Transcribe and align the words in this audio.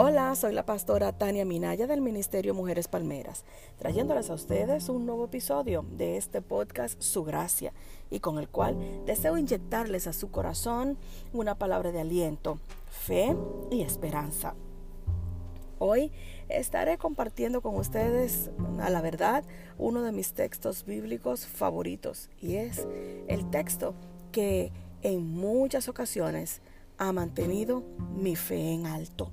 Hola, 0.00 0.32
soy 0.36 0.52
la 0.52 0.64
pastora 0.64 1.10
Tania 1.10 1.44
Minaya 1.44 1.88
del 1.88 2.00
Ministerio 2.00 2.54
Mujeres 2.54 2.86
Palmeras, 2.86 3.44
trayéndoles 3.78 4.30
a 4.30 4.34
ustedes 4.34 4.88
un 4.88 5.06
nuevo 5.06 5.24
episodio 5.24 5.84
de 5.90 6.16
este 6.16 6.40
podcast 6.40 7.02
Su 7.02 7.24
Gracia 7.24 7.72
y 8.08 8.20
con 8.20 8.38
el 8.38 8.48
cual 8.48 8.76
deseo 9.06 9.36
inyectarles 9.36 10.06
a 10.06 10.12
su 10.12 10.30
corazón 10.30 10.98
una 11.32 11.56
palabra 11.56 11.90
de 11.90 12.00
aliento, 12.00 12.60
fe 12.86 13.36
y 13.72 13.82
esperanza. 13.82 14.54
Hoy 15.80 16.12
estaré 16.48 16.96
compartiendo 16.96 17.60
con 17.60 17.74
ustedes, 17.74 18.52
a 18.80 18.90
la 18.90 19.00
verdad, 19.00 19.42
uno 19.78 20.02
de 20.02 20.12
mis 20.12 20.32
textos 20.32 20.84
bíblicos 20.84 21.44
favoritos 21.44 22.30
y 22.40 22.54
es 22.54 22.86
el 23.26 23.50
texto 23.50 23.96
que 24.30 24.70
en 25.02 25.28
muchas 25.28 25.88
ocasiones 25.88 26.62
ha 26.98 27.10
mantenido 27.10 27.82
mi 28.14 28.36
fe 28.36 28.74
en 28.74 28.86
alto. 28.86 29.32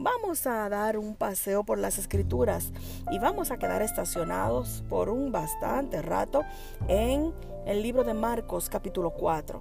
Vamos 0.00 0.46
a 0.46 0.68
dar 0.68 0.96
un 0.96 1.16
paseo 1.16 1.64
por 1.64 1.76
las 1.76 1.98
escrituras 1.98 2.72
y 3.10 3.18
vamos 3.18 3.50
a 3.50 3.58
quedar 3.58 3.82
estacionados 3.82 4.84
por 4.88 5.08
un 5.08 5.32
bastante 5.32 6.02
rato 6.02 6.42
en 6.86 7.34
el 7.66 7.82
libro 7.82 8.04
de 8.04 8.14
Marcos 8.14 8.70
capítulo 8.70 9.10
4. 9.10 9.60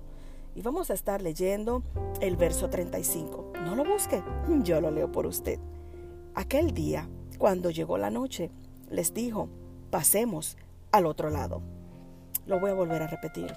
Y 0.54 0.62
vamos 0.62 0.92
a 0.92 0.94
estar 0.94 1.24
leyendo 1.24 1.82
el 2.22 2.38
verso 2.38 2.70
35. 2.70 3.54
No 3.66 3.76
lo 3.76 3.84
busque, 3.84 4.24
yo 4.62 4.80
lo 4.80 4.92
leo 4.92 5.12
por 5.12 5.26
usted. 5.26 5.60
Aquel 6.36 6.72
día, 6.72 7.10
cuando 7.40 7.72
llegó 7.72 7.98
la 7.98 8.12
noche, 8.12 8.52
les 8.92 9.16
dijo, 9.16 9.50
pasemos 9.90 10.56
al 10.92 11.08
otro 11.08 11.32
lado. 11.32 11.64
Lo 12.46 12.60
voy 12.60 12.70
a 12.70 12.76
volver 12.76 13.02
a 13.02 13.08
repetir. 13.08 13.52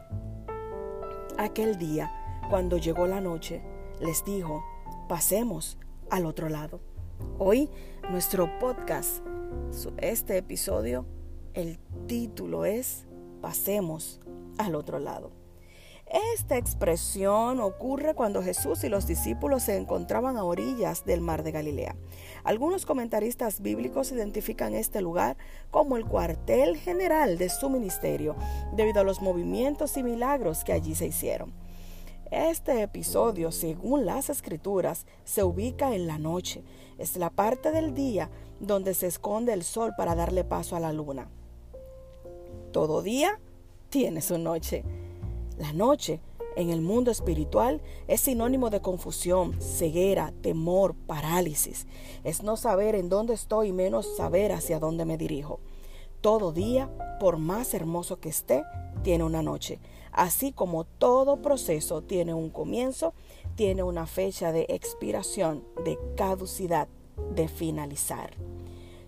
Aquel 1.37 1.77
día, 1.77 2.11
cuando 2.49 2.79
llegó 2.79 3.07
la 3.07 3.21
noche, 3.21 3.61
les 4.01 4.25
dijo, 4.25 4.65
pasemos 5.11 5.77
al 6.11 6.27
otro 6.27 6.49
lado. 6.49 6.81
Hoy, 7.39 7.71
nuestro 8.11 8.59
podcast, 8.59 9.23
este 9.99 10.37
episodio, 10.39 11.07
el 11.55 11.79
título 12.07 12.65
es 12.65 13.07
Pasemos 13.41 14.21
al 14.59 14.75
otro 14.75 14.99
lado. 14.99 15.33
Esta 16.35 16.57
expresión 16.57 17.61
ocurre 17.61 18.15
cuando 18.15 18.43
Jesús 18.43 18.83
y 18.83 18.89
los 18.89 19.07
discípulos 19.07 19.63
se 19.63 19.77
encontraban 19.77 20.37
a 20.37 20.43
orillas 20.43 21.05
del 21.05 21.21
mar 21.21 21.45
de 21.45 21.53
Galilea. 21.53 21.95
Algunos 22.43 22.85
comentaristas 22.85 23.61
bíblicos 23.61 24.11
identifican 24.11 24.75
este 24.75 25.03
lugar 25.03 25.37
como 25.71 25.97
el 25.97 26.05
cuartel 26.05 26.77
general 26.77 27.39
de 27.39 27.49
su 27.49 27.71
ministerio, 27.71 28.35
debido 28.75 29.01
a 29.01 29.05
los 29.05 29.23
movimientos 29.23 29.97
y 29.97 30.03
milagros 30.03 30.65
que 30.65 30.73
allí 30.73 30.97
se 30.97 31.07
hicieron. 31.07 31.53
Este 32.31 32.83
episodio, 32.83 33.51
según 33.51 34.07
las 34.07 34.31
escrituras, 34.31 35.05
se 35.25 35.43
ubica 35.43 35.97
en 35.97 36.07
la 36.07 36.17
noche. 36.17 36.63
Es 36.97 37.17
la 37.17 37.29
parte 37.29 37.73
del 37.73 37.93
día 37.93 38.31
donde 38.61 38.95
se 38.95 39.09
esconde 39.09 39.53
el 39.53 39.65
sol 39.65 39.95
para 39.97 40.15
darle 40.15 40.45
paso 40.45 40.77
a 40.77 40.81
la 40.81 40.93
luna. 40.93 41.29
Todo 42.71 43.03
día 43.03 43.41
tiene 43.89 44.23
su 44.23 44.39
noche. 44.39 44.85
La 45.59 45.73
noche 45.73 46.21
en 46.55 46.71
el 46.71 46.83
mundo 46.83 47.11
espiritual 47.11 47.81
es 48.07 48.21
sinónimo 48.21 48.71
de 48.71 48.81
confusión, 48.81 49.61
ceguera, 49.61 50.33
temor, 50.41 50.95
parálisis. 50.95 51.89
Es 52.23 52.45
no 52.45 52.57
saber 52.57 52.95
en 52.95 53.09
dónde 53.09 53.35
estoy 53.35 53.69
y 53.69 53.73
menos 53.73 54.17
saber 54.17 54.53
hacia 54.53 54.79
dónde 54.79 55.05
me 55.05 55.19
dirijo. 55.19 55.59
Todo 56.21 56.53
día, 56.53 56.91
por 57.19 57.39
más 57.39 57.75
hermoso 57.75 58.21
que 58.21 58.29
esté, 58.29 58.63
tiene 59.03 59.25
una 59.25 59.43
noche. 59.43 59.81
Así 60.13 60.53
como 60.53 60.85
todo 60.85 61.41
proceso 61.43 62.03
tiene 62.03 62.35
un 62.35 62.51
comienzo, 62.51 63.15
tiene 63.55 63.83
una 63.83 64.07
fecha 64.07 64.53
de 64.53 64.67
expiración, 64.69 65.65
de 65.85 65.99
caducidad, 66.17 66.89
de 67.35 67.49
finalizar. 67.49 68.31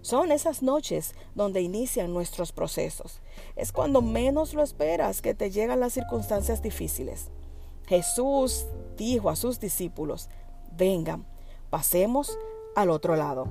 Son 0.02 0.32
esas 0.32 0.62
noches 0.62 1.14
donde 1.34 1.62
inician 1.62 2.12
nuestros 2.12 2.50
procesos. 2.50 3.20
Es 3.54 3.70
cuando 3.72 4.02
menos 4.02 4.52
lo 4.52 4.62
esperas 4.62 5.22
que 5.22 5.32
te 5.32 5.50
llegan 5.50 5.78
las 5.78 5.92
circunstancias 5.92 6.60
difíciles. 6.60 7.30
Jesús 7.86 8.66
dijo 8.96 9.30
a 9.30 9.36
sus 9.36 9.60
discípulos, 9.60 10.28
vengan, 10.76 11.24
pasemos 11.70 12.36
al 12.74 12.90
otro 12.90 13.14
lado. 13.14 13.46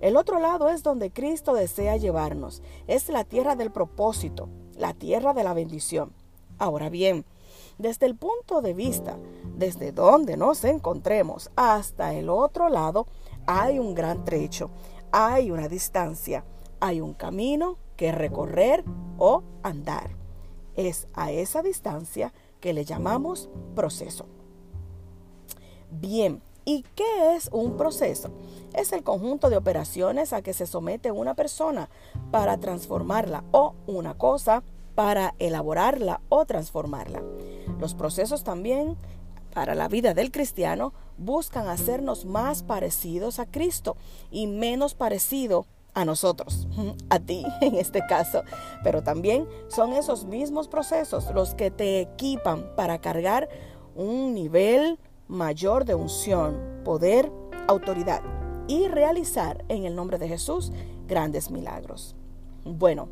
El 0.00 0.16
otro 0.16 0.38
lado 0.38 0.68
es 0.68 0.82
donde 0.82 1.10
Cristo 1.10 1.54
desea 1.54 1.96
llevarnos. 1.96 2.62
Es 2.86 3.08
la 3.08 3.24
tierra 3.24 3.56
del 3.56 3.72
propósito, 3.72 4.48
la 4.76 4.94
tierra 4.94 5.32
de 5.34 5.42
la 5.42 5.54
bendición. 5.54 6.12
Ahora 6.58 6.88
bien, 6.88 7.24
desde 7.78 8.06
el 8.06 8.16
punto 8.16 8.62
de 8.62 8.74
vista, 8.74 9.16
desde 9.56 9.92
donde 9.92 10.36
nos 10.36 10.64
encontremos 10.64 11.50
hasta 11.56 12.14
el 12.14 12.30
otro 12.30 12.68
lado, 12.68 13.06
hay 13.46 13.78
un 13.78 13.94
gran 13.94 14.24
trecho 14.24 14.70
hay 15.18 15.50
una 15.50 15.68
distancia, 15.68 16.44
hay 16.80 17.00
un 17.00 17.14
camino 17.14 17.78
que 17.96 18.12
recorrer 18.12 18.84
o 19.18 19.42
andar. 19.62 20.10
Es 20.76 21.06
a 21.14 21.32
esa 21.32 21.62
distancia 21.62 22.34
que 22.60 22.74
le 22.74 22.84
llamamos 22.84 23.48
proceso. 23.74 24.26
Bien, 25.90 26.42
¿y 26.66 26.82
qué 26.94 27.34
es 27.34 27.48
un 27.50 27.78
proceso? 27.78 28.30
Es 28.74 28.92
el 28.92 29.02
conjunto 29.02 29.48
de 29.48 29.56
operaciones 29.56 30.34
a 30.34 30.42
que 30.42 30.52
se 30.52 30.66
somete 30.66 31.10
una 31.12 31.32
persona 31.34 31.88
para 32.30 32.58
transformarla 32.58 33.44
o 33.52 33.74
una 33.86 34.18
cosa 34.18 34.62
para 34.96 35.34
elaborarla 35.38 36.20
o 36.28 36.44
transformarla. 36.46 37.22
Los 37.78 37.94
procesos 37.94 38.42
también 38.42 38.96
para 39.54 39.76
la 39.76 39.86
vida 39.86 40.12
del 40.12 40.32
cristiano 40.32 40.92
buscan 41.18 41.68
hacernos 41.68 42.24
más 42.24 42.64
parecidos 42.64 43.38
a 43.38 43.46
Cristo 43.46 43.96
y 44.30 44.48
menos 44.48 44.94
parecido 44.94 45.66
a 45.94 46.04
nosotros, 46.04 46.66
a 47.10 47.20
ti 47.20 47.44
en 47.60 47.76
este 47.76 48.04
caso. 48.06 48.42
Pero 48.82 49.02
también 49.02 49.46
son 49.68 49.92
esos 49.92 50.24
mismos 50.24 50.66
procesos 50.66 51.30
los 51.32 51.54
que 51.54 51.70
te 51.70 52.00
equipan 52.00 52.74
para 52.74 53.00
cargar 53.00 53.48
un 53.94 54.34
nivel 54.34 54.98
mayor 55.28 55.84
de 55.84 55.94
unción, 55.94 56.80
poder, 56.84 57.30
autoridad 57.68 58.22
y 58.66 58.88
realizar 58.88 59.64
en 59.68 59.84
el 59.84 59.94
nombre 59.94 60.18
de 60.18 60.28
Jesús 60.28 60.72
grandes 61.06 61.50
milagros. 61.50 62.16
Bueno, 62.64 63.08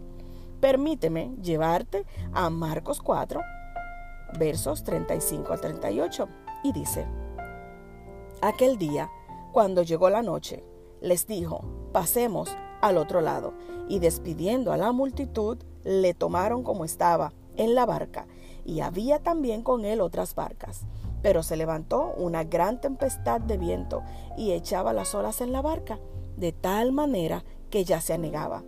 permíteme 0.64 1.30
llevarte 1.42 2.06
a 2.32 2.48
Marcos 2.48 3.02
4, 3.02 3.38
versos 4.38 4.82
35 4.82 5.52
al 5.52 5.60
38, 5.60 6.26
y 6.62 6.72
dice, 6.72 7.04
Aquel 8.40 8.78
día, 8.78 9.10
cuando 9.52 9.82
llegó 9.82 10.08
la 10.08 10.22
noche, 10.22 10.64
les 11.02 11.26
dijo, 11.26 11.66
pasemos 11.92 12.56
al 12.80 12.96
otro 12.96 13.20
lado, 13.20 13.52
y 13.90 13.98
despidiendo 13.98 14.72
a 14.72 14.78
la 14.78 14.92
multitud, 14.92 15.58
le 15.82 16.14
tomaron 16.14 16.62
como 16.62 16.86
estaba, 16.86 17.34
en 17.56 17.74
la 17.74 17.84
barca, 17.84 18.26
y 18.64 18.80
había 18.80 19.18
también 19.18 19.62
con 19.62 19.84
él 19.84 20.00
otras 20.00 20.34
barcas. 20.34 20.86
Pero 21.20 21.42
se 21.42 21.58
levantó 21.58 22.14
una 22.16 22.42
gran 22.42 22.80
tempestad 22.80 23.38
de 23.42 23.58
viento 23.58 24.02
y 24.38 24.52
echaba 24.52 24.94
las 24.94 25.14
olas 25.14 25.42
en 25.42 25.52
la 25.52 25.60
barca, 25.60 25.98
de 26.38 26.52
tal 26.52 26.90
manera 26.90 27.44
que 27.68 27.84
ya 27.84 28.00
se 28.00 28.14
anegaba. 28.14 28.64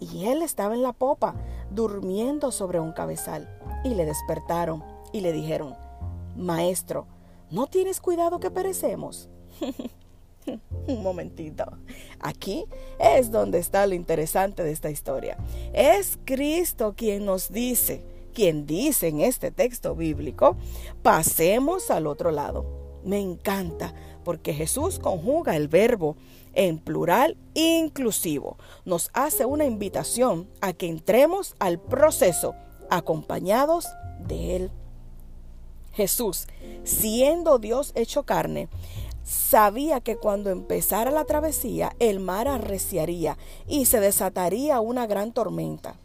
Y 0.00 0.26
él 0.26 0.42
estaba 0.42 0.74
en 0.74 0.82
la 0.82 0.92
popa, 0.92 1.34
durmiendo 1.70 2.50
sobre 2.50 2.80
un 2.80 2.92
cabezal. 2.92 3.48
Y 3.84 3.90
le 3.90 4.04
despertaron 4.04 4.82
y 5.12 5.20
le 5.20 5.32
dijeron, 5.32 5.76
Maestro, 6.36 7.06
¿no 7.50 7.66
tienes 7.66 8.00
cuidado 8.00 8.40
que 8.40 8.50
perecemos? 8.50 9.28
Un 10.86 11.02
momentito. 11.02 11.64
Aquí 12.18 12.64
es 12.98 13.30
donde 13.30 13.58
está 13.58 13.86
lo 13.86 13.94
interesante 13.94 14.62
de 14.64 14.72
esta 14.72 14.90
historia. 14.90 15.36
Es 15.72 16.18
Cristo 16.24 16.94
quien 16.96 17.26
nos 17.26 17.52
dice, 17.52 18.02
quien 18.32 18.66
dice 18.66 19.08
en 19.08 19.20
este 19.20 19.50
texto 19.50 19.94
bíblico, 19.94 20.56
pasemos 21.02 21.90
al 21.90 22.06
otro 22.06 22.30
lado. 22.30 22.64
Me 23.04 23.20
encanta 23.20 23.94
porque 24.24 24.54
Jesús 24.54 24.98
conjuga 24.98 25.56
el 25.56 25.68
verbo 25.68 26.16
en 26.54 26.78
plural 26.78 27.36
inclusivo. 27.54 28.58
Nos 28.84 29.10
hace 29.12 29.44
una 29.44 29.64
invitación 29.64 30.48
a 30.60 30.72
que 30.72 30.88
entremos 30.88 31.54
al 31.58 31.80
proceso 31.80 32.54
acompañados 32.90 33.86
de 34.26 34.56
Él 34.56 34.70
Jesús, 35.92 36.46
siendo 36.84 37.58
Dios 37.58 37.92
hecho 37.94 38.22
carne, 38.22 38.68
sabía 39.22 40.00
que 40.00 40.16
cuando 40.16 40.50
empezara 40.50 41.10
la 41.10 41.24
travesía 41.24 41.94
el 41.98 42.20
mar 42.20 42.48
arreciaría 42.48 43.36
y 43.66 43.86
se 43.86 44.00
desataría 44.00 44.80
una 44.80 45.06
gran 45.06 45.32
tormenta. 45.32 45.96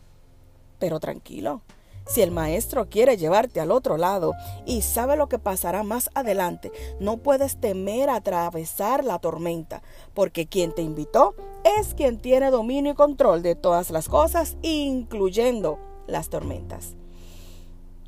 Pero 0.79 0.99
tranquilo, 0.99 1.61
si 2.07 2.21
el 2.21 2.31
maestro 2.31 2.89
quiere 2.89 3.17
llevarte 3.17 3.59
al 3.59 3.71
otro 3.71 3.97
lado 3.97 4.33
y 4.65 4.81
sabe 4.81 5.17
lo 5.17 5.27
que 5.27 5.39
pasará 5.39 5.83
más 5.83 6.09
adelante, 6.13 6.71
no 6.99 7.17
puedes 7.17 7.57
temer 7.59 8.09
atravesar 8.09 9.03
la 9.03 9.19
tormenta, 9.19 9.81
porque 10.13 10.47
quien 10.47 10.73
te 10.73 10.81
invitó 10.81 11.35
es 11.79 11.95
quien 11.95 12.19
tiene 12.19 12.51
dominio 12.51 12.91
y 12.91 12.95
control 12.95 13.41
de 13.41 13.55
todas 13.55 13.89
las 13.89 14.07
cosas, 14.07 14.57
incluyendo 14.61 15.79
las 16.07 16.29
tormentas. 16.29 16.95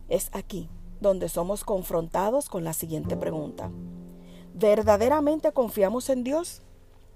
Es 0.10 0.30
aquí 0.32 0.70
donde 1.02 1.30
somos 1.30 1.64
confrontados 1.64 2.50
con 2.50 2.64
la 2.64 2.74
siguiente 2.74 3.18
pregunta. 3.18 3.72
¿Verdaderamente 4.54 5.52
confiamos 5.52 6.10
en 6.10 6.24
Dios? 6.24 6.62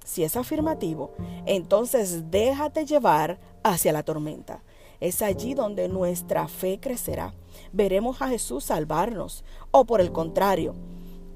Si 0.04 0.24
es 0.24 0.36
afirmativo, 0.36 1.12
entonces 1.46 2.32
déjate 2.32 2.86
llevar 2.86 3.40
hacia 3.64 3.94
la 3.94 4.04
tormenta. 4.04 4.64
Es 5.02 5.22
allí 5.24 5.56
donde 5.56 5.90
nuestra 5.90 6.48
fe 6.48 6.80
crecerá. 6.80 7.34
Veremos 7.74 8.22
a 8.22 8.30
Jesús 8.30 8.64
salvarnos. 8.66 9.44
O 9.72 9.86
por 9.86 10.00
el 10.00 10.12
contrario, 10.12 10.76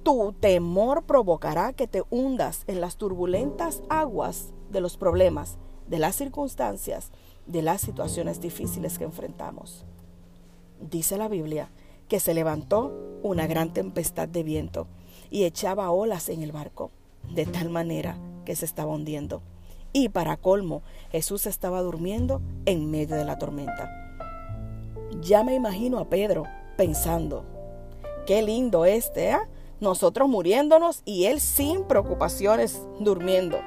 tu 0.03 0.33
temor 0.33 1.03
provocará 1.03 1.73
que 1.73 1.87
te 1.87 2.03
hundas 2.11 2.63
en 2.67 2.79
las 2.79 2.95
turbulentas 2.95 3.81
aguas 3.89 4.53
de 4.69 4.81
los 4.81 4.97
problemas, 4.97 5.57
de 5.87 5.97
las 5.97 6.15
circunstancias, 6.15 7.11
de 7.47 7.63
las 7.63 7.81
situaciones 7.81 8.39
difíciles 8.39 8.99
que 8.99 9.03
enfrentamos. 9.03 9.83
Dice 10.79 11.17
la 11.17 11.27
Biblia 11.27 11.69
que 12.07 12.19
se 12.19 12.35
levantó 12.35 12.93
una 13.23 13.47
gran 13.47 13.73
tempestad 13.73 14.27
de 14.27 14.43
viento 14.43 14.85
y 15.31 15.45
echaba 15.45 15.89
olas 15.89 16.29
en 16.29 16.43
el 16.43 16.51
barco, 16.51 16.91
de 17.33 17.47
tal 17.47 17.69
manera 17.69 18.15
que 18.45 18.55
se 18.55 18.65
estaba 18.65 18.93
hundiendo. 18.93 19.41
Y 19.97 20.09
para 20.09 20.35
colmo, 20.35 20.83
Jesús 21.09 21.45
estaba 21.45 21.81
durmiendo 21.81 22.41
en 22.65 22.91
medio 22.91 23.15
de 23.15 23.23
la 23.23 23.37
tormenta. 23.37 23.89
Ya 25.21 25.41
me 25.45 25.55
imagino 25.55 25.99
a 25.99 26.09
Pedro 26.09 26.43
pensando, 26.75 27.45
qué 28.27 28.41
lindo 28.41 28.83
este, 28.83 29.29
¿eh? 29.29 29.37
nosotros 29.79 30.27
muriéndonos 30.27 31.01
y 31.05 31.27
él 31.27 31.39
sin 31.39 31.85
preocupaciones 31.85 32.81
durmiendo. 32.99 33.57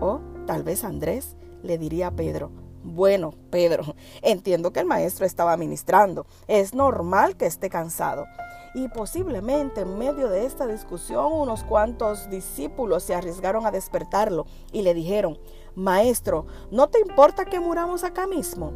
O 0.00 0.18
tal 0.48 0.64
vez 0.64 0.82
Andrés 0.82 1.36
le 1.62 1.78
diría 1.78 2.08
a 2.08 2.16
Pedro, 2.16 2.50
bueno, 2.82 3.34
Pedro, 3.50 3.84
entiendo 4.22 4.72
que 4.72 4.80
el 4.80 4.86
maestro 4.86 5.26
estaba 5.26 5.56
ministrando. 5.56 6.26
Es 6.48 6.74
normal 6.74 7.36
que 7.36 7.46
esté 7.46 7.70
cansado. 7.70 8.26
Y 8.74 8.88
posiblemente 8.88 9.80
en 9.80 9.98
medio 9.98 10.28
de 10.28 10.44
esta 10.44 10.66
discusión 10.66 11.32
unos 11.32 11.64
cuantos 11.64 12.28
discípulos 12.30 13.02
se 13.02 13.14
arriesgaron 13.14 13.66
a 13.66 13.70
despertarlo 13.70 14.46
y 14.72 14.82
le 14.82 14.94
dijeron, 14.94 15.38
Maestro, 15.78 16.44
¿no 16.72 16.88
te 16.88 16.98
importa 16.98 17.44
que 17.44 17.60
muramos 17.60 18.02
acá 18.02 18.26
mismo? 18.26 18.72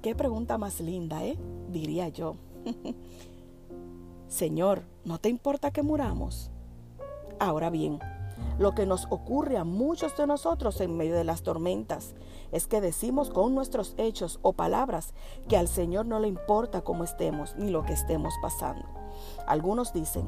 Qué 0.00 0.14
pregunta 0.14 0.56
más 0.56 0.80
linda, 0.80 1.22
¿eh? 1.22 1.36
Diría 1.68 2.08
yo. 2.08 2.36
Señor, 4.26 4.84
¿no 5.04 5.18
te 5.18 5.28
importa 5.28 5.72
que 5.72 5.82
muramos? 5.82 6.50
Ahora 7.38 7.68
bien, 7.68 7.98
lo 8.58 8.74
que 8.74 8.86
nos 8.86 9.06
ocurre 9.10 9.58
a 9.58 9.64
muchos 9.64 10.16
de 10.16 10.26
nosotros 10.26 10.80
en 10.80 10.96
medio 10.96 11.14
de 11.14 11.24
las 11.24 11.42
tormentas 11.42 12.14
es 12.50 12.66
que 12.66 12.80
decimos 12.80 13.28
con 13.28 13.54
nuestros 13.54 13.92
hechos 13.98 14.38
o 14.40 14.54
palabras 14.54 15.12
que 15.48 15.58
al 15.58 15.68
Señor 15.68 16.06
no 16.06 16.18
le 16.18 16.28
importa 16.28 16.80
cómo 16.80 17.04
estemos 17.04 17.54
ni 17.56 17.68
lo 17.68 17.84
que 17.84 17.92
estemos 17.92 18.32
pasando. 18.40 18.86
Algunos 19.46 19.92
dicen, 19.92 20.24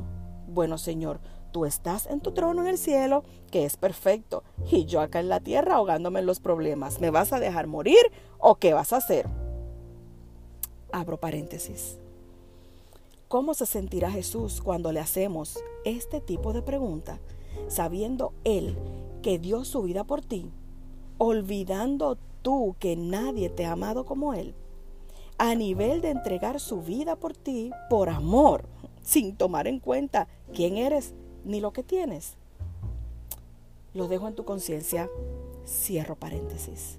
bueno 0.49 0.79
Señor, 0.79 1.21
tú 1.53 1.65
estás 1.65 2.07
en 2.07 2.21
tu 2.21 2.33
trono 2.33 2.63
en 2.63 2.69
el 2.69 2.79
cielo, 2.79 3.25
que 3.51 3.65
es 3.65 3.77
perfecto, 3.77 4.43
y 4.71 4.85
yo 4.85 5.01
acá 5.01 5.21
en 5.21 5.29
la 5.29 5.41
tierra 5.41 5.77
ahogándome 5.77 6.21
en 6.21 6.27
los 6.27 6.41
problemas. 6.41 7.01
¿Me 7.01 7.11
vas 7.11 7.33
a 7.33 7.41
dejar 7.41 7.67
morir 7.67 7.99
o 8.39 8.57
qué 8.57 8.75
vas 8.75 8.93
a 8.93 8.99
hacer? 8.99 9.27
Abro 10.93 11.19
paréntesis. 11.19 11.99
¿Cómo 13.29 13.53
se 13.53 13.67
sentirá 13.67 14.11
Jesús 14.11 14.63
cuando 14.63 14.91
le 14.91 15.01
hacemos 15.01 15.59
este 15.85 16.21
tipo 16.21 16.55
de 16.55 16.63
pregunta, 16.63 17.19
sabiendo 17.69 18.33
Él 18.45 18.79
que 19.23 19.39
dio 19.39 19.65
su 19.65 19.83
vida 19.83 20.05
por 20.05 20.23
ti, 20.23 20.51
olvidando 21.19 22.17
tú 22.41 22.75
que 22.79 22.97
nadie 22.97 23.51
te 23.51 23.67
ha 23.67 23.73
amado 23.73 24.07
como 24.07 24.33
Él, 24.33 24.55
a 25.37 25.55
nivel 25.55 26.01
de 26.01 26.11
entregar 26.11 26.59
su 26.59 26.81
vida 26.81 27.17
por 27.17 27.37
ti 27.37 27.71
por 27.91 28.09
amor, 28.09 28.65
sin 29.03 29.37
tomar 29.37 29.67
en 29.67 29.79
cuenta 29.79 30.27
quién 30.55 30.77
eres 30.77 31.15
ni 31.45 31.61
lo 31.61 31.73
que 31.73 31.83
tienes? 31.83 32.35
Lo 33.95 34.09
dejo 34.09 34.29
en 34.29 34.35
tu 34.35 34.45
conciencia, 34.45 35.09
cierro 35.67 36.17
paréntesis. 36.17 36.99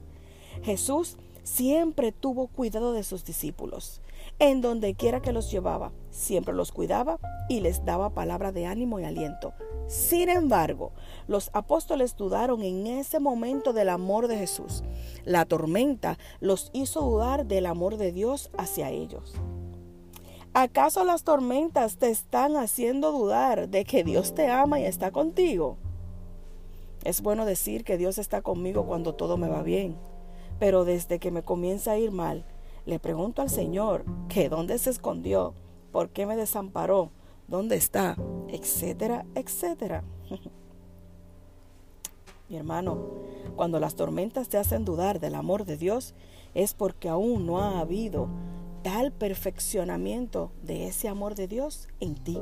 Jesús 0.63 1.17
siempre 1.43 2.11
tuvo 2.11 2.47
cuidado 2.47 2.93
de 2.93 3.03
sus 3.03 3.25
discípulos. 3.25 4.01
En 4.37 4.61
donde 4.61 4.95
quiera 4.95 5.21
que 5.21 5.33
los 5.33 5.51
llevaba, 5.51 5.91
siempre 6.11 6.53
los 6.53 6.71
cuidaba 6.71 7.19
y 7.49 7.61
les 7.61 7.83
daba 7.85 8.11
palabra 8.11 8.51
de 8.51 8.65
ánimo 8.65 8.99
y 8.99 9.03
aliento. 9.03 9.53
Sin 9.87 10.29
embargo, 10.29 10.91
los 11.27 11.49
apóstoles 11.53 12.15
dudaron 12.15 12.61
en 12.61 12.85
ese 12.87 13.19
momento 13.19 13.73
del 13.73 13.89
amor 13.89 14.27
de 14.27 14.37
Jesús. 14.37 14.83
La 15.25 15.45
tormenta 15.45 16.17
los 16.39 16.69
hizo 16.73 17.01
dudar 17.01 17.47
del 17.47 17.65
amor 17.65 17.97
de 17.97 18.11
Dios 18.11 18.51
hacia 18.57 18.91
ellos. 18.91 19.33
¿Acaso 20.61 21.05
las 21.05 21.23
tormentas 21.23 21.95
te 21.95 22.09
están 22.09 22.57
haciendo 22.57 23.13
dudar 23.13 23.69
de 23.69 23.85
que 23.85 24.03
Dios 24.03 24.35
te 24.35 24.49
ama 24.49 24.77
y 24.77 24.83
está 24.83 25.09
contigo? 25.09 25.77
Es 27.05 27.21
bueno 27.21 27.45
decir 27.45 27.85
que 27.85 27.97
Dios 27.97 28.17
está 28.17 28.41
conmigo 28.41 28.85
cuando 28.85 29.15
todo 29.15 29.37
me 29.37 29.47
va 29.47 29.63
bien, 29.63 29.95
pero 30.59 30.83
desde 30.83 31.17
que 31.17 31.31
me 31.31 31.43
comienza 31.43 31.91
a 31.91 31.97
ir 31.97 32.11
mal, 32.11 32.43
le 32.85 32.99
pregunto 32.99 33.41
al 33.41 33.49
Señor 33.49 34.03
que 34.27 34.49
dónde 34.49 34.77
se 34.79 34.89
escondió, 34.89 35.53
por 35.93 36.09
qué 36.09 36.25
me 36.25 36.35
desamparó, 36.35 37.11
dónde 37.47 37.77
está, 37.77 38.17
etcétera, 38.49 39.25
etcétera. 39.35 40.03
Mi 42.49 42.57
hermano, 42.57 42.97
cuando 43.55 43.79
las 43.79 43.95
tormentas 43.95 44.49
te 44.49 44.57
hacen 44.57 44.83
dudar 44.83 45.21
del 45.21 45.35
amor 45.35 45.63
de 45.63 45.77
Dios, 45.77 46.13
es 46.53 46.73
porque 46.73 47.07
aún 47.07 47.45
no 47.45 47.59
ha 47.59 47.79
habido 47.79 48.27
tal 48.83 49.11
perfeccionamiento 49.11 50.51
de 50.63 50.87
ese 50.87 51.09
amor 51.09 51.35
de 51.35 51.47
Dios 51.47 51.87
en 51.99 52.15
ti. 52.15 52.39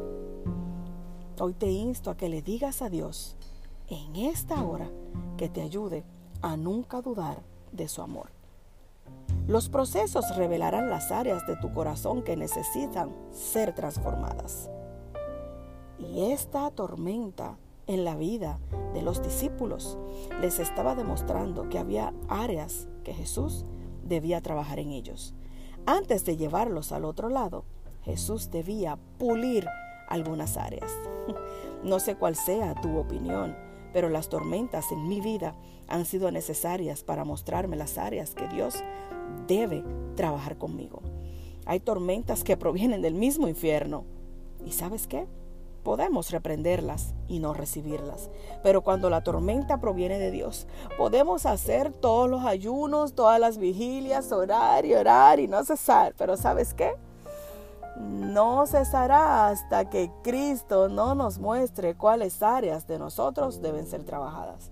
Hoy 1.39 1.53
te 1.53 1.69
insto 1.69 2.11
a 2.11 2.17
que 2.17 2.29
le 2.29 2.41
digas 2.41 2.81
a 2.81 2.89
Dios 2.89 3.37
en 3.87 4.15
esta 4.15 4.63
hora 4.63 4.89
que 5.37 5.49
te 5.49 5.61
ayude 5.61 6.03
a 6.41 6.55
nunca 6.57 7.01
dudar 7.01 7.41
de 7.71 7.87
su 7.87 8.01
amor. 8.01 8.31
Los 9.47 9.69
procesos 9.69 10.35
revelarán 10.35 10.89
las 10.89 11.11
áreas 11.11 11.45
de 11.47 11.55
tu 11.55 11.71
corazón 11.73 12.23
que 12.23 12.35
necesitan 12.35 13.15
ser 13.31 13.73
transformadas. 13.73 14.69
Y 15.97 16.31
esta 16.31 16.69
tormenta 16.71 17.57
en 17.87 18.03
la 18.03 18.15
vida 18.15 18.59
de 18.93 19.01
los 19.01 19.23
discípulos 19.23 19.97
les 20.41 20.59
estaba 20.59 20.93
demostrando 20.93 21.69
que 21.69 21.79
había 21.79 22.13
áreas 22.27 22.87
que 23.03 23.13
Jesús 23.13 23.65
debía 24.03 24.41
trabajar 24.41 24.79
en 24.79 24.91
ellos. 24.91 25.33
Antes 25.89 26.25
de 26.25 26.35
llevarlos 26.35 26.91
al 26.91 27.05
otro 27.05 27.29
lado, 27.29 27.63
Jesús 28.03 28.51
debía 28.51 28.97
pulir 29.17 29.65
algunas 30.09 30.57
áreas. 30.57 30.91
No 31.83 31.99
sé 31.99 32.15
cuál 32.15 32.35
sea 32.35 32.73
tu 32.73 32.97
opinión, 32.97 33.55
pero 33.93 34.09
las 34.09 34.29
tormentas 34.29 34.91
en 34.91 35.07
mi 35.07 35.21
vida 35.21 35.55
han 35.87 36.05
sido 36.05 36.31
necesarias 36.31 37.03
para 37.03 37.23
mostrarme 37.23 37.75
las 37.75 37.99
áreas 37.99 38.33
que 38.33 38.47
Dios 38.47 38.83
debe 39.47 39.83
trabajar 40.15 40.57
conmigo. 40.57 41.03
Hay 41.67 41.79
tormentas 41.79 42.43
que 42.43 42.57
provienen 42.57 43.03
del 43.03 43.13
mismo 43.13 43.47
infierno. 43.47 44.05
¿Y 44.65 44.71
sabes 44.71 45.05
qué? 45.05 45.27
Podemos 45.87 46.31
reprenderlas 46.31 47.15
y 47.29 47.39
no 47.39 47.53
recibirlas. 47.53 48.29
Pero 48.61 48.81
cuando 48.81 49.09
la 49.09 49.23
tormenta 49.23 49.79
proviene 49.79 50.19
de 50.19 50.31
Dios, 50.31 50.67
podemos 50.97 51.45
hacer 51.45 51.93
todos 51.93 52.29
los 52.29 52.43
ayunos, 52.43 53.13
todas 53.13 53.39
las 53.39 53.57
vigilias, 53.57 54.33
orar 54.33 54.85
y 54.85 54.93
orar 54.93 55.39
y 55.39 55.47
no 55.47 55.63
cesar. 55.63 56.13
Pero 56.17 56.35
¿sabes 56.35 56.73
qué? 56.73 56.91
No 57.95 58.65
cesará 58.67 59.47
hasta 59.47 59.89
que 59.89 60.11
Cristo 60.25 60.89
no 60.89 61.15
nos 61.15 61.39
muestre 61.39 61.95
cuáles 61.95 62.43
áreas 62.43 62.85
de 62.85 62.99
nosotros 62.99 63.61
deben 63.61 63.87
ser 63.87 64.03
trabajadas. 64.03 64.71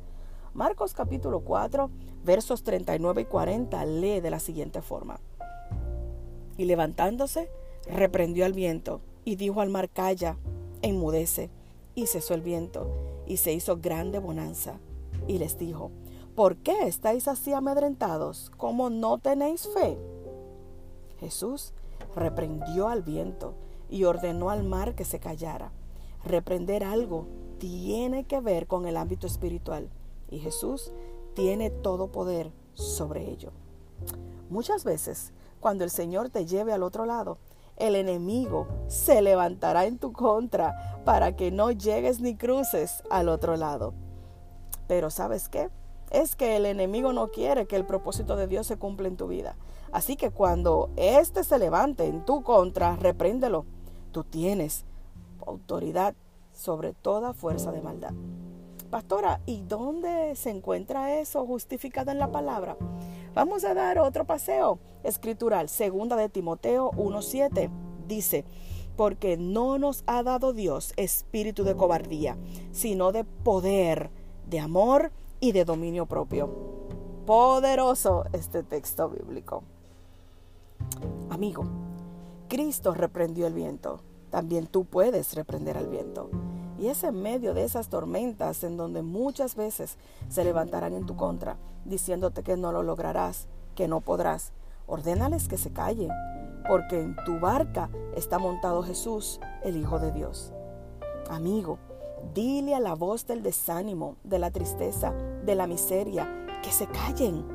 Marcos 0.53 0.93
capítulo 0.93 1.39
4, 1.45 1.89
versos 2.25 2.61
39 2.61 3.21
y 3.21 3.25
40 3.25 3.85
lee 3.85 4.19
de 4.19 4.31
la 4.31 4.39
siguiente 4.39 4.81
forma. 4.81 5.21
Y 6.57 6.65
levantándose, 6.65 7.49
reprendió 7.87 8.45
al 8.45 8.51
viento 8.51 8.99
y 9.23 9.37
dijo 9.37 9.61
al 9.61 9.69
mar, 9.69 9.87
calla, 9.89 10.35
enmudece. 10.81 11.49
Y 11.93 12.07
cesó 12.07 12.33
el 12.33 12.41
viento, 12.41 12.87
y 13.25 13.37
se 13.37 13.53
hizo 13.53 13.77
grande 13.77 14.19
bonanza. 14.19 14.79
Y 15.27 15.37
les 15.37 15.57
dijo, 15.57 15.91
¿por 16.35 16.57
qué 16.57 16.87
estáis 16.87 17.27
así 17.29 17.53
amedrentados? 17.53 18.51
como 18.57 18.89
no 18.89 19.17
tenéis 19.17 19.69
fe? 19.73 19.97
Jesús 21.19 21.73
reprendió 22.15 22.89
al 22.89 23.01
viento 23.01 23.53
y 23.89 24.03
ordenó 24.03 24.49
al 24.49 24.63
mar 24.63 24.95
que 24.95 25.05
se 25.05 25.19
callara. 25.19 25.71
Reprender 26.23 26.83
algo 26.83 27.27
tiene 27.59 28.25
que 28.25 28.41
ver 28.41 28.67
con 28.67 28.85
el 28.87 28.97
ámbito 28.97 29.27
espiritual 29.27 29.89
y 30.29 30.39
Jesús 30.39 30.91
tiene 31.33 31.69
todo 31.69 32.11
poder 32.11 32.51
sobre 32.73 33.29
ello. 33.29 33.51
Muchas 34.49 34.83
veces, 34.83 35.31
cuando 35.59 35.83
el 35.83 35.89
Señor 35.89 36.29
te 36.29 36.45
lleve 36.45 36.73
al 36.73 36.83
otro 36.83 37.05
lado, 37.05 37.37
el 37.77 37.95
enemigo 37.95 38.67
se 38.87 39.21
levantará 39.21 39.85
en 39.85 39.97
tu 39.97 40.13
contra 40.13 41.01
para 41.03 41.35
que 41.35 41.51
no 41.51 41.71
llegues 41.71 42.21
ni 42.21 42.35
cruces 42.35 43.03
al 43.09 43.29
otro 43.29 43.57
lado. 43.57 43.93
Pero 44.87 45.09
¿sabes 45.09 45.49
qué? 45.49 45.69
Es 46.11 46.35
que 46.35 46.55
el 46.55 46.65
enemigo 46.65 47.13
no 47.13 47.29
quiere 47.29 47.65
que 47.65 47.75
el 47.75 47.85
propósito 47.85 48.35
de 48.35 48.47
Dios 48.47 48.67
se 48.67 48.77
cumpla 48.77 49.07
en 49.07 49.17
tu 49.17 49.27
vida. 49.27 49.55
Así 49.91 50.15
que 50.15 50.31
cuando 50.31 50.89
éste 50.95 51.43
se 51.43 51.59
levante 51.59 52.05
en 52.05 52.25
tu 52.25 52.43
contra, 52.43 52.95
repréndelo. 52.95 53.65
Tú 54.11 54.23
tienes 54.23 54.85
autoridad 55.45 56.15
sobre 56.53 56.93
toda 56.93 57.33
fuerza 57.33 57.71
de 57.71 57.81
maldad. 57.81 58.13
Pastora, 58.89 59.41
¿y 59.45 59.61
dónde 59.61 60.35
se 60.35 60.51
encuentra 60.51 61.19
eso 61.19 61.45
justificado 61.45 62.11
en 62.11 62.19
la 62.19 62.31
palabra? 62.31 62.77
Vamos 63.35 63.65
a 63.65 63.73
dar 63.73 63.99
otro 63.99 64.23
paseo 64.23 64.79
escritural, 65.03 65.67
segunda 65.67 66.15
de 66.15 66.29
Timoteo 66.29 66.91
1.7. 66.91 67.69
Dice, 68.07 68.45
porque 68.95 69.35
no 69.35 69.77
nos 69.77 70.05
ha 70.07 70.23
dado 70.23 70.53
Dios 70.53 70.93
espíritu 70.95 71.65
de 71.65 71.75
cobardía, 71.75 72.37
sino 72.71 73.11
de 73.11 73.25
poder, 73.25 74.09
de 74.47 74.61
amor 74.61 75.11
y 75.41 75.51
de 75.51 75.65
dominio 75.65 76.05
propio. 76.05 76.47
Poderoso 77.25 78.23
este 78.31 78.63
texto 78.63 79.09
bíblico. 79.09 79.63
Amigo, 81.29 81.65
Cristo 82.47 82.93
reprendió 82.93 83.47
el 83.47 83.53
viento. 83.53 83.99
También 84.29 84.65
tú 84.65 84.85
puedes 84.85 85.33
reprender 85.33 85.77
al 85.77 85.89
viento. 85.89 86.29
Y 86.77 86.87
es 86.87 87.03
en 87.03 87.21
medio 87.21 87.53
de 87.53 87.63
esas 87.63 87.89
tormentas 87.89 88.63
en 88.63 88.77
donde 88.77 89.01
muchas 89.01 89.55
veces 89.55 89.97
se 90.29 90.43
levantarán 90.43 90.93
en 90.93 91.05
tu 91.05 91.15
contra, 91.15 91.57
diciéndote 91.85 92.43
que 92.43 92.57
no 92.57 92.71
lo 92.71 92.83
lograrás, 92.83 93.47
que 93.75 93.87
no 93.87 94.01
podrás. 94.01 94.51
Ordénales 94.87 95.47
que 95.47 95.57
se 95.57 95.71
callen, 95.71 96.09
porque 96.67 97.01
en 97.01 97.15
tu 97.25 97.39
barca 97.39 97.89
está 98.15 98.39
montado 98.39 98.83
Jesús, 98.83 99.39
el 99.63 99.77
Hijo 99.77 99.99
de 99.99 100.11
Dios. 100.11 100.51
Amigo, 101.29 101.79
dile 102.33 102.75
a 102.75 102.79
la 102.79 102.93
voz 102.93 103.25
del 103.25 103.41
desánimo, 103.41 104.17
de 104.23 104.39
la 104.39 104.51
tristeza, 104.51 105.13
de 105.45 105.55
la 105.55 105.67
miseria, 105.67 106.45
que 106.61 106.71
se 106.71 106.87
callen. 106.87 107.45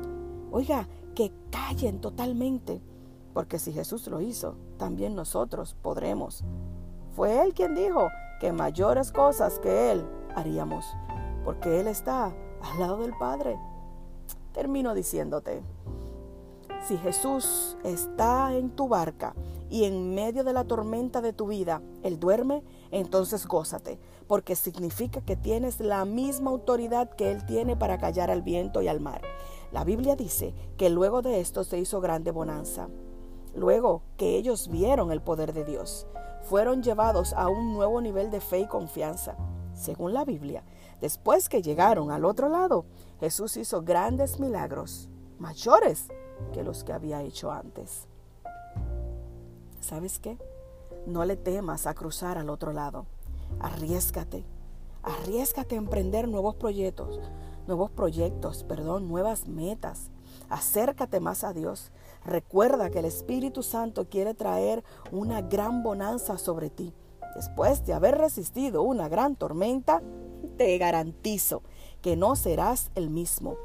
Oiga, 0.51 0.87
que 1.15 1.31
callen 1.51 2.01
totalmente, 2.01 2.81
porque 3.33 3.59
si 3.59 3.71
Jesús 3.71 4.07
lo 4.07 4.19
hizo, 4.19 4.55
también 4.77 5.15
nosotros 5.15 5.75
podremos. 5.81 6.43
Fue 7.15 7.41
Él 7.43 7.53
quien 7.53 7.75
dijo 7.75 8.09
que 8.41 8.51
mayores 8.51 9.11
cosas 9.11 9.59
que 9.59 9.91
Él 9.91 10.03
haríamos, 10.35 10.83
porque 11.45 11.79
Él 11.79 11.85
está 11.85 12.33
al 12.63 12.79
lado 12.79 12.97
del 12.97 13.13
Padre. 13.19 13.55
Termino 14.51 14.95
diciéndote, 14.95 15.61
si 16.87 16.97
Jesús 16.97 17.77
está 17.83 18.55
en 18.55 18.71
tu 18.71 18.87
barca 18.87 19.35
y 19.69 19.83
en 19.83 20.15
medio 20.15 20.43
de 20.43 20.53
la 20.53 20.63
tormenta 20.63 21.21
de 21.21 21.33
tu 21.33 21.45
vida, 21.45 21.83
Él 22.01 22.19
duerme, 22.19 22.63
entonces 22.89 23.45
gózate, 23.45 23.99
porque 24.27 24.55
significa 24.55 25.21
que 25.21 25.35
tienes 25.35 25.79
la 25.79 26.03
misma 26.03 26.49
autoridad 26.49 27.11
que 27.11 27.31
Él 27.31 27.45
tiene 27.45 27.75
para 27.75 27.99
callar 27.99 28.31
al 28.31 28.41
viento 28.41 28.81
y 28.81 28.87
al 28.87 28.99
mar. 28.99 29.21
La 29.71 29.83
Biblia 29.83 30.15
dice 30.15 30.55
que 30.77 30.89
luego 30.89 31.21
de 31.21 31.41
esto 31.41 31.63
se 31.63 31.77
hizo 31.77 32.01
grande 32.01 32.31
bonanza. 32.31 32.89
Luego 33.53 34.01
que 34.17 34.35
ellos 34.35 34.67
vieron 34.67 35.11
el 35.11 35.21
poder 35.21 35.53
de 35.53 35.63
Dios, 35.63 36.07
fueron 36.43 36.83
llevados 36.83 37.33
a 37.33 37.47
un 37.47 37.73
nuevo 37.73 38.01
nivel 38.01 38.31
de 38.31 38.41
fe 38.41 38.59
y 38.59 38.67
confianza. 38.67 39.35
Según 39.73 40.13
la 40.13 40.25
Biblia, 40.25 40.63
después 40.99 41.49
que 41.49 41.61
llegaron 41.61 42.11
al 42.11 42.25
otro 42.25 42.49
lado, 42.49 42.85
Jesús 43.19 43.57
hizo 43.57 43.81
grandes 43.81 44.39
milagros, 44.39 45.09
mayores 45.39 46.07
que 46.53 46.63
los 46.63 46.83
que 46.83 46.93
había 46.93 47.21
hecho 47.21 47.51
antes. 47.51 48.07
¿Sabes 49.79 50.19
qué? 50.19 50.37
No 51.05 51.25
le 51.25 51.35
temas 51.35 51.87
a 51.87 51.93
cruzar 51.93 52.37
al 52.37 52.49
otro 52.49 52.73
lado. 52.73 53.05
Arriesgate. 53.59 54.45
Arriesgate 55.03 55.75
a 55.75 55.79
emprender 55.79 56.27
nuevos 56.27 56.55
proyectos, 56.55 57.19
nuevos 57.65 57.89
proyectos, 57.89 58.63
perdón, 58.63 59.07
nuevas 59.07 59.47
metas. 59.47 60.11
Acércate 60.49 61.19
más 61.19 61.43
a 61.43 61.53
Dios. 61.53 61.91
Recuerda 62.25 62.89
que 62.89 62.99
el 62.99 63.05
Espíritu 63.05 63.63
Santo 63.63 64.07
quiere 64.07 64.33
traer 64.33 64.83
una 65.11 65.41
gran 65.41 65.83
bonanza 65.83 66.37
sobre 66.37 66.69
ti. 66.69 66.93
Después 67.35 67.85
de 67.85 67.93
haber 67.93 68.17
resistido 68.17 68.83
una 68.83 69.07
gran 69.09 69.35
tormenta, 69.35 70.01
te 70.57 70.77
garantizo 70.77 71.63
que 72.01 72.15
no 72.15 72.35
serás 72.35 72.91
el 72.95 73.09
mismo 73.09 73.55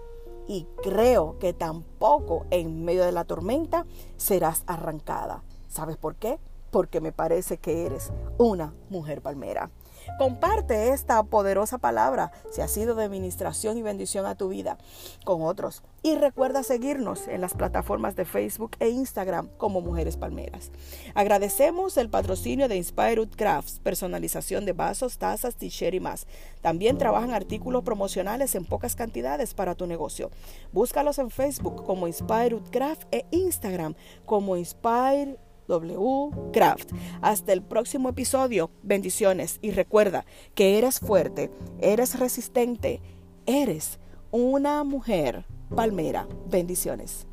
y 0.47 0.67
creo 0.83 1.39
que 1.39 1.53
tampoco 1.53 2.47
en 2.51 2.85
medio 2.85 3.05
de 3.05 3.13
la 3.13 3.25
tormenta 3.25 3.87
serás 4.17 4.63
arrancada. 4.67 5.43
¿Sabes 5.69 5.97
por 5.97 6.15
qué? 6.17 6.39
Porque 6.71 7.01
me 7.01 7.13
parece 7.13 7.59
que 7.59 7.87
eres 7.87 8.13
una 8.39 8.75
mujer 8.89 9.21
palmera. 9.21 9.71
Comparte 10.19 10.91
esta 10.93 11.23
poderosa 11.23 11.79
palabra 11.79 12.33
si 12.51 12.61
ha 12.61 12.69
sido 12.69 12.95
de 12.95 13.05
administración 13.05 13.77
y 13.77 13.83
bendición 13.83 14.27
a 14.27 14.35
tu 14.35 14.49
vida 14.49 14.79
con 15.25 15.43
otros. 15.43 15.83
Y 16.03 16.15
recuerda 16.15 16.63
seguirnos 16.63 17.27
en 17.27 17.41
las 17.41 17.55
plataformas 17.55 18.15
de 18.15 18.25
Facebook 18.25 18.77
e 18.79 18.89
Instagram 18.89 19.49
como 19.59 19.81
Mujeres 19.81 20.17
Palmeras. 20.17 20.71
Agradecemos 21.15 21.97
el 21.97 22.09
patrocinio 22.09 22.69
de 22.69 22.77
Inspired 22.77 23.31
Crafts, 23.37 23.81
personalización 23.81 24.65
de 24.65 24.73
vasos, 24.73 25.19
tazas, 25.19 25.57
t-shirt 25.57 25.95
y 25.95 26.01
más. 26.01 26.27
También 26.61 26.97
trabajan 26.97 27.33
artículos 27.33 27.83
promocionales 27.83 28.55
en 28.55 28.65
pocas 28.65 28.95
cantidades 28.95 29.53
para 29.55 29.75
tu 29.75 29.87
negocio. 29.87 30.31
Búscalos 30.73 31.19
en 31.19 31.31
Facebook 31.31 31.85
como 31.85 32.07
Inspired 32.07 32.63
Craft 32.71 33.03
e 33.11 33.27
Instagram 33.33 33.95
como 34.25 34.57
Inspired 34.57 35.37
W. 35.69 36.31
Craft. 36.53 36.93
Hasta 37.21 37.53
el 37.53 37.63
próximo 37.63 38.09
episodio. 38.09 38.71
Bendiciones 38.83 39.59
y 39.63 39.71
recuerda 39.71 40.25
que 40.55 40.79
eres 40.79 41.01
fuerte, 41.01 41.51
eres 41.81 42.19
resistente, 42.19 43.01
eres 43.47 43.99
una 44.31 44.85
mujer 44.85 45.45
palmera. 45.75 46.29
Bendiciones. 46.49 47.27